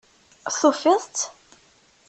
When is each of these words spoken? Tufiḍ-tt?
Tufiḍ-tt? 0.59 1.17